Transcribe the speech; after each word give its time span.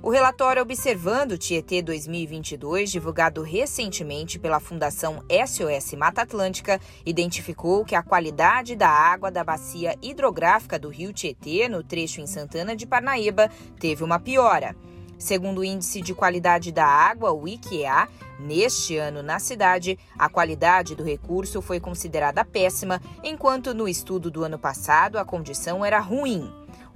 O 0.00 0.10
relatório 0.10 0.62
Observando 0.62 1.36
Tietê 1.36 1.82
2022, 1.82 2.88
divulgado 2.88 3.42
recentemente 3.42 4.38
pela 4.38 4.60
Fundação 4.60 5.24
SOS 5.28 5.94
Mata 5.94 6.22
Atlântica, 6.22 6.80
identificou 7.04 7.84
que 7.84 7.96
a 7.96 8.02
qualidade 8.02 8.76
da 8.76 8.88
água 8.88 9.28
da 9.28 9.42
bacia 9.42 9.96
hidrográfica 10.00 10.78
do 10.78 10.88
rio 10.88 11.12
Tietê, 11.12 11.68
no 11.68 11.82
trecho 11.82 12.20
em 12.20 12.28
Santana 12.28 12.76
de 12.76 12.86
Parnaíba, 12.86 13.50
teve 13.80 14.04
uma 14.04 14.20
piora. 14.20 14.76
Segundo 15.18 15.58
o 15.58 15.64
Índice 15.64 16.00
de 16.00 16.14
Qualidade 16.14 16.70
da 16.70 16.86
Água, 16.86 17.32
o 17.32 17.48
IQEA, 17.48 18.06
neste 18.38 18.96
ano 18.96 19.20
na 19.20 19.40
cidade, 19.40 19.98
a 20.16 20.28
qualidade 20.28 20.94
do 20.94 21.02
recurso 21.02 21.60
foi 21.60 21.80
considerada 21.80 22.44
péssima, 22.44 23.02
enquanto 23.24 23.74
no 23.74 23.88
estudo 23.88 24.30
do 24.30 24.44
ano 24.44 24.60
passado 24.60 25.18
a 25.18 25.24
condição 25.24 25.84
era 25.84 25.98
ruim. 25.98 26.48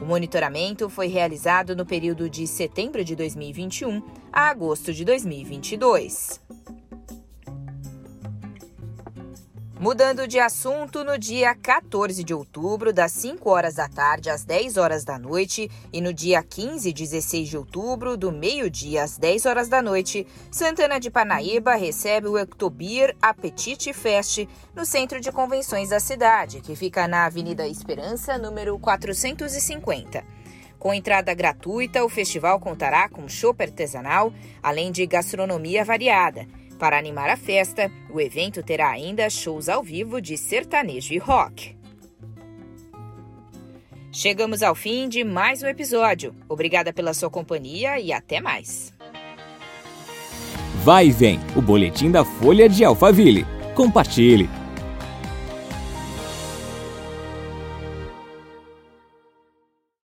O 0.02 0.04
monitoramento 0.04 0.90
foi 0.90 1.06
realizado 1.06 1.76
no 1.76 1.86
período 1.86 2.28
de 2.28 2.44
setembro 2.44 3.04
de 3.04 3.14
2021 3.14 4.02
a 4.32 4.48
agosto 4.48 4.92
de 4.92 5.04
2022. 5.04 6.40
Mudando 9.82 10.28
de 10.28 10.38
assunto, 10.38 11.02
no 11.02 11.18
dia 11.18 11.56
14 11.56 12.22
de 12.22 12.32
outubro, 12.32 12.92
das 12.92 13.10
5 13.10 13.50
horas 13.50 13.74
da 13.74 13.88
tarde 13.88 14.30
às 14.30 14.44
10 14.44 14.76
horas 14.76 15.02
da 15.02 15.18
noite, 15.18 15.68
e 15.92 16.00
no 16.00 16.14
dia 16.14 16.40
15 16.40 16.88
e 16.88 16.92
16 16.92 17.48
de 17.48 17.58
outubro, 17.58 18.16
do 18.16 18.30
meio-dia 18.30 19.02
às 19.02 19.18
10 19.18 19.44
horas 19.44 19.68
da 19.68 19.82
noite, 19.82 20.24
Santana 20.52 21.00
de 21.00 21.10
Parnaíba 21.10 21.74
recebe 21.74 22.28
o 22.28 22.38
Ectobir 22.38 23.16
Apetite 23.20 23.92
Fest 23.92 24.46
no 24.72 24.86
Centro 24.86 25.20
de 25.20 25.32
Convenções 25.32 25.88
da 25.88 25.98
cidade, 25.98 26.60
que 26.60 26.76
fica 26.76 27.08
na 27.08 27.26
Avenida 27.26 27.66
Esperança, 27.66 28.38
número 28.38 28.78
450. 28.78 30.22
Com 30.78 30.94
entrada 30.94 31.34
gratuita, 31.34 32.04
o 32.04 32.08
festival 32.08 32.60
contará 32.60 33.08
com 33.08 33.28
chopp 33.28 33.60
artesanal, 33.60 34.32
além 34.62 34.92
de 34.92 35.04
gastronomia 35.06 35.84
variada. 35.84 36.46
Para 36.82 36.98
animar 36.98 37.30
a 37.30 37.36
festa, 37.36 37.88
o 38.10 38.20
evento 38.20 38.60
terá 38.60 38.90
ainda 38.90 39.30
shows 39.30 39.68
ao 39.68 39.84
vivo 39.84 40.20
de 40.20 40.36
sertanejo 40.36 41.14
e 41.14 41.18
rock. 41.18 41.76
Chegamos 44.10 44.64
ao 44.64 44.74
fim 44.74 45.08
de 45.08 45.22
mais 45.22 45.62
um 45.62 45.68
episódio. 45.68 46.34
Obrigada 46.48 46.92
pela 46.92 47.14
sua 47.14 47.30
companhia 47.30 48.00
e 48.00 48.12
até 48.12 48.40
mais. 48.40 48.92
Vai 50.82 51.06
e 51.06 51.12
vem, 51.12 51.38
o 51.54 51.62
boletim 51.62 52.10
da 52.10 52.24
Folha 52.24 52.68
de 52.68 52.84
Alphaville. 52.84 53.46
Compartilhe. 53.76 54.50